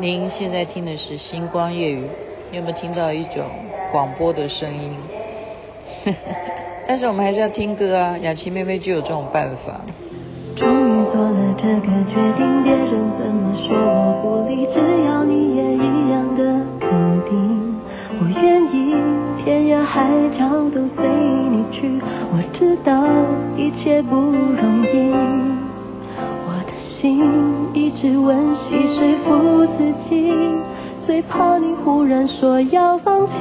[0.00, 2.04] 您现在听的是《星光夜语》，
[2.52, 3.44] 你有没有听到一种
[3.90, 4.92] 广播的声音？
[6.86, 8.16] 但是我们还是要听歌啊！
[8.18, 9.80] 雅琪妹妹就有这种办法。
[10.54, 16.44] 终于做了这个决定，别人怎么说我不理，只要你也一样的
[16.78, 16.88] 肯
[17.28, 17.74] 定，
[18.20, 18.94] 我愿意
[19.42, 20.08] 天涯海
[20.38, 21.08] 角都随
[21.50, 22.00] 你去。
[22.30, 23.04] 我知道
[23.56, 24.14] 一切不
[28.00, 30.32] 是温习说服自己，
[31.04, 33.32] 最怕你忽然说要放弃。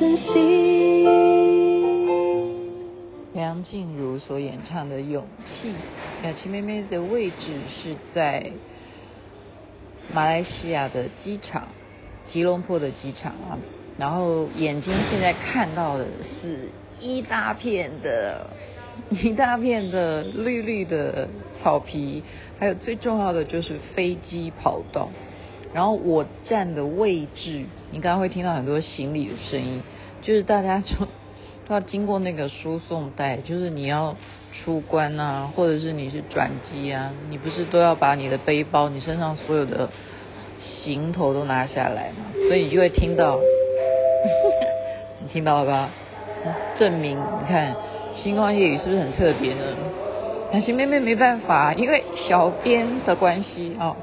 [0.00, 1.04] 自信。
[3.34, 5.74] 梁静茹所演唱的勇气，
[6.24, 7.36] 雅琪妹妹的位置
[7.68, 8.50] 是在
[10.10, 11.68] 马来西亚的机场，
[12.32, 13.58] 吉隆坡的机场啊。
[13.98, 18.46] 然后眼睛现在看到的是一大片的、
[19.22, 21.28] 一大片的绿绿的
[21.62, 22.22] 草皮，
[22.58, 25.10] 还有最重要的就是飞机跑道。
[25.72, 29.82] 然后我站的位置，你刚刚会听到很多行李的声音，
[30.22, 30.96] 就是大家就
[31.68, 34.16] 都 要经过那个输送带，就是你要。
[34.64, 39.88] 出关啊，或者是你是转机啊，你不是都要把你的背包、你身上所有的
[40.58, 42.26] 行头都拿下来吗？
[42.48, 43.38] 所以你就会听到，
[45.22, 45.90] 你听到了吧？
[46.76, 47.76] 证明你看
[48.16, 49.62] 星光夜雨是不是很特别呢？
[50.52, 53.94] 雅琪妹妹没办法，因为小编的关系、哦，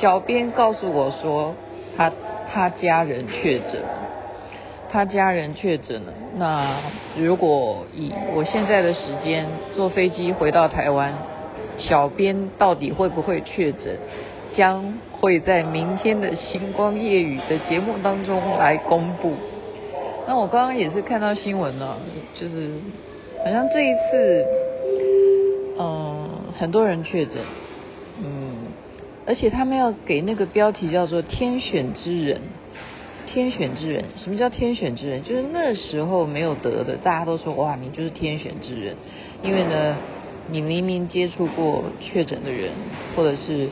[0.00, 1.54] 小编告诉我说
[1.96, 2.12] 他
[2.52, 3.82] 他家人确诊。
[4.90, 6.76] 他家人确诊了，那
[7.16, 9.44] 如果以我现在的时间
[9.74, 11.12] 坐飞机回到台湾，
[11.80, 13.98] 小编到底会不会确诊，
[14.56, 19.32] 将会在明天的星光夜雨的节目当中来公布。
[20.28, 21.96] 那我刚刚也是看到新闻了，
[22.38, 22.70] 就是
[23.44, 24.46] 好像这一次，
[25.80, 27.34] 嗯，很多人确诊，
[28.22, 28.53] 嗯，
[29.26, 32.40] 而且他们要给那个标题叫做“天选之人”。
[33.26, 35.22] 天选之人，什么叫天选之人？
[35.24, 38.96] 就是那时候没有得的，大家都说哇，你就是天选之人，
[39.42, 39.96] 因为呢，
[40.52, 42.70] 你明明接触过确诊的人，
[43.16, 43.68] 或者是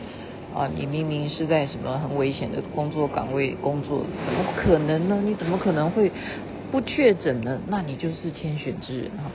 [0.57, 5.23] 啊，你明明是在什么很危险的工作岗位工作，怎么可能呢？
[5.23, 6.11] 你怎么可能会
[6.73, 7.61] 不确诊呢？
[7.69, 9.31] 那你就是天选之人哈。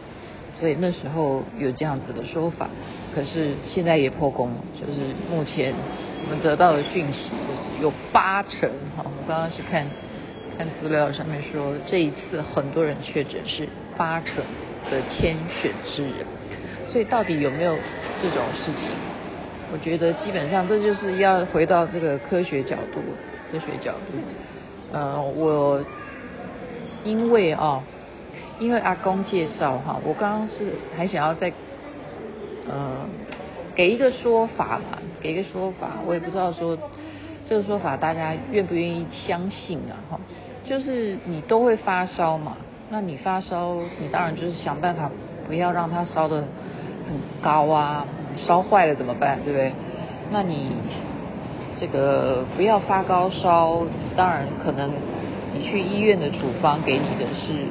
[0.59, 2.69] 所以那时候有这样子的说法，
[3.13, 5.73] 可是现在也破功了，就是目前
[6.23, 9.85] 我们得到的讯息就是有八成哈，我刚刚是看。
[10.57, 14.37] 看资料上面说，这一次很多人确诊是八成
[14.89, 16.25] 的天选之人，
[16.87, 17.77] 所以到底有没有
[18.23, 18.89] 这种事情？
[19.71, 22.99] 我觉得基本上这就是要回到这个科学角度，
[23.51, 24.17] 科学角度。
[24.91, 25.79] 呃，我
[27.03, 27.83] 因为啊、哦，
[28.59, 31.51] 因为阿公介绍哈，我刚刚是还想要再
[32.67, 33.05] 呃
[33.75, 36.77] 给一个说法嘛，给一个说法，我也不知道说
[37.45, 40.19] 这个说法大家愿不愿意相信啊哈。
[40.63, 42.57] 就是你都会发烧嘛，
[42.89, 45.09] 那你发烧，你当然就是想办法
[45.47, 46.41] 不要让它烧得
[47.07, 48.05] 很高啊，
[48.45, 49.71] 烧坏了怎么办，对不对？
[50.29, 50.71] 那你
[51.79, 54.91] 这个不要发高烧，你当然可能
[55.53, 57.67] 你去医院的处方给你的是，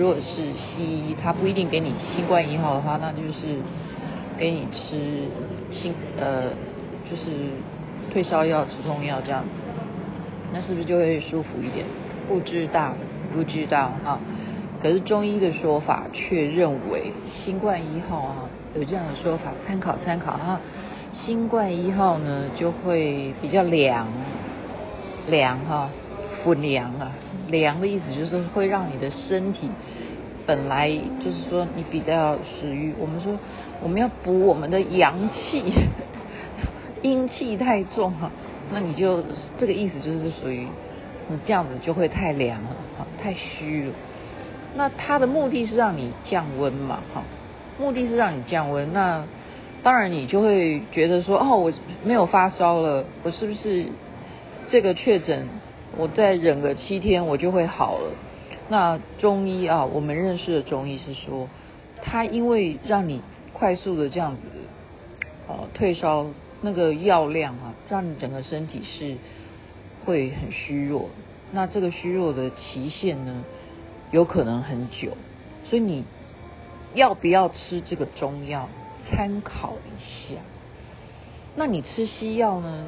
[0.00, 3.60] 如果是西医，他不一定给你新冠一号的话，那就是
[4.38, 5.28] 给你吃
[5.70, 6.44] 新呃
[7.04, 7.26] 就是
[8.10, 9.50] 退烧药、止痛药这样子，
[10.54, 11.84] 那是不是就会舒服一点？
[12.26, 12.94] 不知道，
[13.34, 14.18] 不知道啊。
[14.82, 17.12] 可是中医的说法却认为，
[17.44, 20.58] 新冠一号啊有这样的说法，参考参考哈。
[21.12, 24.08] 新冠一号呢就会比较凉，
[25.28, 25.90] 凉哈，
[26.42, 27.12] 不凉啊。
[27.48, 29.68] 凉的意思就是会让你的身体
[30.46, 30.88] 本来
[31.22, 33.36] 就是说你比较属于我们说
[33.82, 35.72] 我们要补我们的阳气，
[37.02, 38.30] 阴气太重哈，
[38.72, 39.24] 那你就
[39.58, 40.66] 这个意思就是属于。
[41.32, 43.92] 你这样子就会太凉了，哈，太虚了。
[44.74, 47.22] 那它的目的是让你降温嘛，哈，
[47.78, 48.92] 目的是让你降温。
[48.92, 49.22] 那
[49.84, 51.72] 当然你就会觉得说，哦，我
[52.02, 53.86] 没有发烧了，我是不是
[54.66, 55.46] 这个确诊，
[55.96, 58.12] 我再忍个七天我就会好了？
[58.68, 61.48] 那中医啊，我们认识的中医是说，
[62.02, 63.20] 它因为让你
[63.52, 64.42] 快速的这样子，
[65.48, 66.26] 呃，退烧
[66.62, 69.16] 那个药量啊，让你整个身体是
[70.04, 71.08] 会很虚弱。
[71.50, 73.44] 那这个虚弱的期限呢，
[74.12, 75.16] 有可能很久，
[75.64, 76.04] 所以你
[76.94, 78.68] 要不要吃这个中药，
[79.10, 80.00] 参考一
[80.32, 80.40] 下。
[81.56, 82.86] 那你吃西药呢？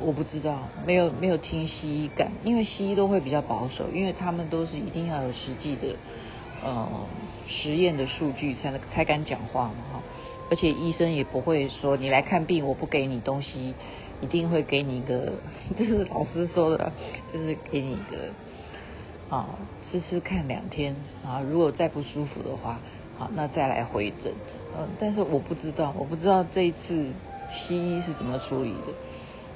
[0.00, 5.96] 我不知道，没有没有听西医讲，因为西医都会比较保守，因为他们都是一定要有实际的
[6.64, 6.86] 呃
[7.48, 10.02] 实验的数据才能才敢讲话嘛哈。
[10.50, 13.74] 而且医生也不会说你来看病，我不给你东西，
[14.20, 15.32] 一定会给你一个，
[15.76, 16.92] 这是老师说的，
[17.32, 19.58] 就是给你一个啊
[19.90, 22.78] 吃吃看两天啊，如果再不舒服的话，
[23.18, 24.32] 好那再来回诊。
[24.78, 27.06] 嗯，但是我不知道，我不知道这一次
[27.50, 28.92] 西医是怎么处理的。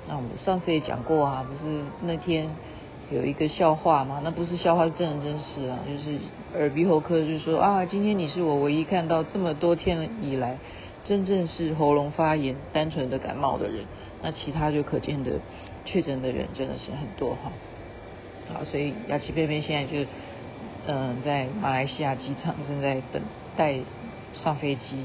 [0.08, 2.50] 那我们上次也讲过啊，不是那天
[3.10, 4.20] 有一个笑话吗？
[4.24, 5.78] 那不是笑话，是真人真事啊。
[5.86, 6.18] 就是
[6.58, 10.58] 耳鼻喉科就说啊，今天你是我唯一看到这么多天以来
[11.04, 13.84] 真正是喉咙发炎、单纯的感冒的人。
[14.22, 15.38] 那其他就可见的
[15.84, 17.52] 确诊的人真的是很多哈。
[18.52, 20.04] 好，所以雅琪贝贝现在就
[20.86, 23.22] 嗯在马来西亚机场正在等
[23.56, 23.76] 待
[24.34, 25.04] 上飞机，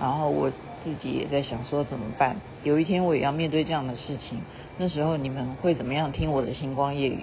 [0.00, 0.50] 然后我。
[0.84, 2.36] 自己也在想说怎么办？
[2.64, 4.38] 有一天我也要面对这样的事情，
[4.78, 7.18] 那时候你们会怎么样听我的星光夜语？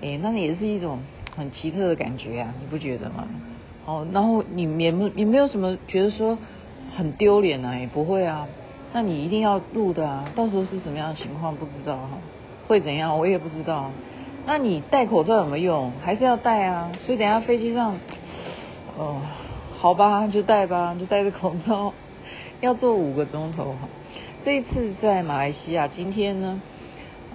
[0.00, 0.98] 诶，那也是一种
[1.36, 3.26] 很奇特的感觉啊，你不觉得吗？
[3.86, 6.38] 哦，然后你也没也没有什么觉得说
[6.96, 8.46] 很丢脸啊，也不会啊。
[8.92, 12.10] 那你一定要录的啊，到时候是什么样的情况不知道哈，
[12.68, 13.90] 会怎样我也不知道。
[14.46, 15.92] 那你戴口罩有没有用？
[16.02, 16.92] 还是要戴啊？
[17.04, 17.96] 所以等下飞机上，
[18.98, 19.22] 哦，
[19.78, 21.92] 好吧，就戴吧，就戴着口罩。
[22.60, 23.88] 要坐五个钟头哈，
[24.44, 26.60] 这一次在马来西亚，今天呢，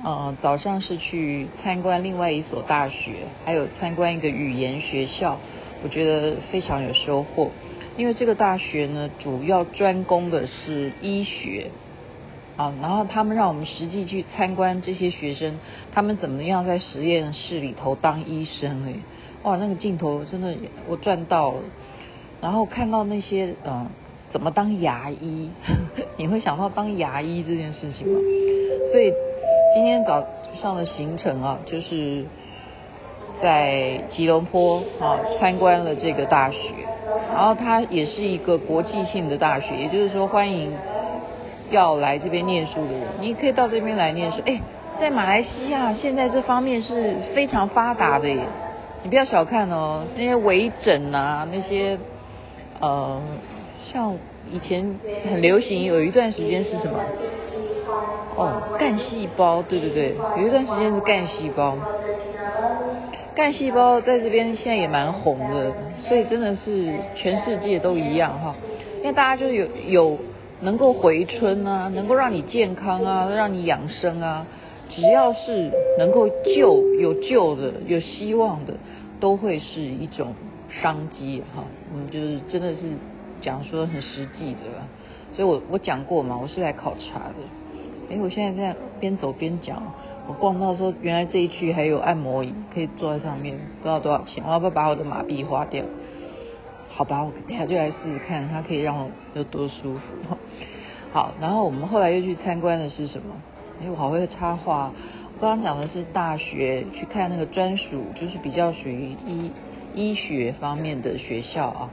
[0.04, 3.14] 呃，早上是去参观另外一所大学，
[3.46, 5.40] 还有参观一个语言学校，
[5.84, 7.50] 我觉得非常有收获。
[7.98, 11.72] 因为这个大学呢，主要专攻的是医学，
[12.58, 15.58] 啊，然后他们让我们实际去参观这些学生，
[15.92, 18.94] 他们怎么样在实验室里头当医生哎，
[19.42, 20.54] 哇，那个镜头真的
[20.88, 21.62] 我赚到了，
[22.40, 23.74] 然后看到那些嗯。
[23.74, 23.88] 呃
[24.32, 25.50] 怎么当牙医？
[26.18, 28.20] 你会想到当牙医这件事情吗？
[28.92, 29.14] 所以
[29.74, 30.26] 今天早
[30.62, 32.26] 上的行程啊，就是
[33.42, 36.58] 在吉隆坡啊参观了这个大学，
[37.34, 40.74] 然后它也是一个国际性的大学，也就是说欢迎
[41.72, 44.40] 要来这边念书的人，你可以到这边来念书。
[44.46, 44.60] 哎，
[45.00, 48.40] 在马来西亚现在这方面是非常发达的耶，
[49.04, 51.98] 你不要小看哦，那些微整啊，那些
[52.80, 53.22] 呃。
[53.92, 54.16] 像
[54.52, 54.96] 以前
[55.32, 57.00] 很流行，有一段时间是什么？
[58.36, 61.76] 哦，干细胞，对对对，有一段时间是干细胞。
[63.36, 68.56] 干细胞在这边现在也蛮红的，所以真的是全世界都一样哈。
[69.00, 70.18] 因为大家就有有
[70.62, 74.46] 能够回春啊，能够让你健康啊，让你养生啊，
[74.90, 78.74] 只要是能够救有救的有希望的，
[79.20, 80.34] 都会是一种
[80.70, 81.64] 商机哈。
[81.94, 82.78] 嗯，就是真的是。
[83.42, 84.60] 讲说很实际的，
[85.36, 87.36] 所以我我讲过嘛，我是来考察的。
[88.12, 89.82] 哎，我现在在边走边讲，
[90.28, 95.84] 我逛到说原来这一区还有按摩椅可以坐在上面，不知道多少钱，我要不要把我的马币花掉？
[96.90, 100.36] 好吧，我等下就来试试看，它可以让我有多舒服。
[101.14, 103.36] 好，然后我们后来又去参观的是什么？
[103.82, 104.92] 哎，我好会插话。
[105.36, 109.52] 我刚刚讲的是大学去看那个专属，就是比较属于医
[109.96, 111.90] 医学方面的学校啊。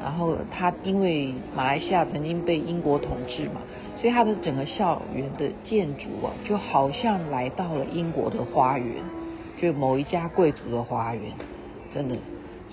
[0.00, 3.60] 然后他因为马来西亚曾经被英国统治嘛，
[3.96, 8.96] 所以他的整个校园的建筑啊，就好像来到了英国的花园，
[9.60, 11.24] 就某一家贵族的花园，
[11.92, 12.16] 真的，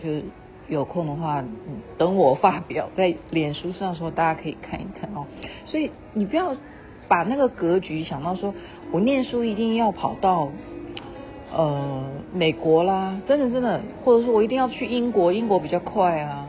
[0.04, 0.26] 就
[0.68, 1.44] 有空的话，
[1.98, 5.26] 等我发表在脸书上的时候，大家可以看一看哦。
[5.66, 6.56] 所以你不要
[7.08, 8.54] 把那个格局想到说
[8.92, 10.50] 我念书一定要跑到
[11.56, 12.04] 呃
[12.34, 16.45] 美国啦，真的真的，或者说我一定要去英国，英国比较快啊。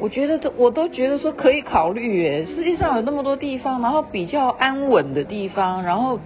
[0.00, 6.18] 我觉得这我都觉得说可以考虑耶，世界上有那么多地方，然后比较安稳的地方，然后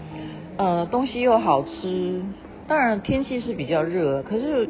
[0.57, 2.23] 呃东西又好吃，
[2.69, 4.69] 当然天气是比较热，可是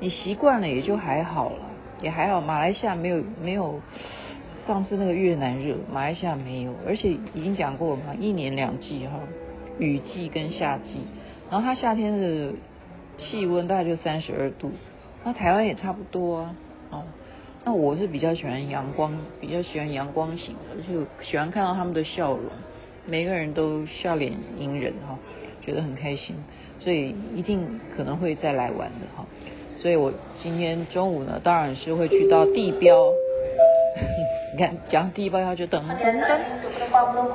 [0.00, 1.70] 你习惯了也就还好了，
[2.02, 2.40] 也还好。
[2.40, 3.80] 马来西亚没有没有
[4.66, 9.20] 上次那个越南热，马来西亚没有，而且已经讲过嘛，一年两季哈，
[9.78, 11.06] 雨季跟夏季，
[11.48, 12.52] 然后它夏天的
[13.18, 14.72] 气温大概就三十二度，
[15.22, 16.54] 那台湾也差不多啊，
[16.90, 17.02] 哦。
[17.64, 22.44] 那我是比较喜欢阳光，比较喜欢阳光型的，就喜欢看到他们的笑容，
[23.06, 25.16] 每个人都笑脸迎人哈。
[25.64, 26.34] 觉得很开心，
[26.80, 29.24] 所以一定可能会再来玩的哈。
[29.80, 33.12] 所以我今天中午呢，当然是会去到地标。
[34.54, 36.30] 你看，讲地标，他就等等等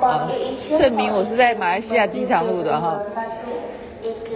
[0.00, 0.30] 啊，
[0.78, 3.00] 证明我是在马来西亚机场录的哈。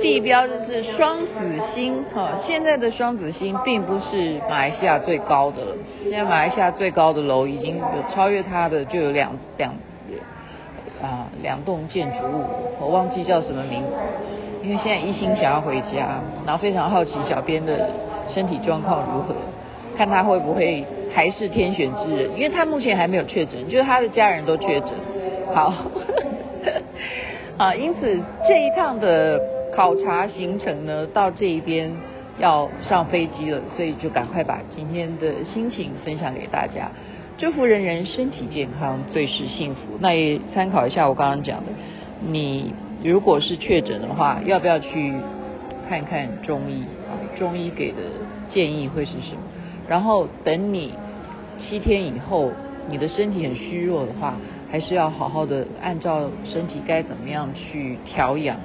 [0.02, 1.26] 地标就是双子
[1.74, 9.72] 星哈，现在的双子星并不是马来西亚最高的了，现在马来西亚最高的楼已经有超越它的，就有两两
[11.00, 12.44] 啊两栋建筑物，
[12.80, 13.84] 我忘记叫什么名，
[14.64, 17.88] 因为现在一心想要回家，然后非常好奇小编的
[18.28, 19.34] 身体状况如何，
[19.96, 24.90] 看他会不会还是天选之人，因为他目前还没有确诊，就是他的家人都确诊，
[25.54, 25.72] 好，
[27.56, 29.40] 啊，因此这一趟的。
[29.74, 31.90] 考察行程呢，到这一边
[32.38, 36.90] 要上飞机了，所以就赶快把今天的心情分享给大家。
[37.38, 39.98] 祝福人人身体健康，最是幸福。
[40.00, 41.72] 那也参考一下我刚刚讲的，
[42.20, 45.14] 你如果是确诊的话，要不要去
[45.88, 47.16] 看看中医啊？
[47.38, 47.98] 中医给的
[48.50, 49.42] 建议会是什么？
[49.88, 50.92] 然后等你
[51.58, 52.52] 七天以后，
[52.88, 54.36] 你的身体很虚弱的话，
[54.70, 58.56] 还是要好好的按照身体该怎么样去调养。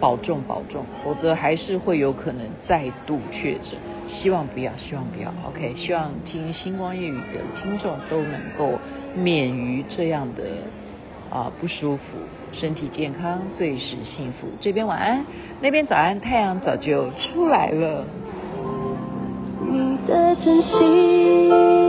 [0.00, 3.78] 保重保重，否则还是会有可能再度确诊。
[4.08, 5.32] 希望不要，希望不要。
[5.46, 8.78] OK，希望听星光夜语的听众都能够
[9.14, 10.42] 免于这样的
[11.30, 12.02] 啊、不舒服，
[12.52, 14.48] 身体健康最是幸福。
[14.60, 15.24] 这边晚安，
[15.60, 18.04] 那边早安，太阳早就出来了。
[19.70, 21.79] 你的真心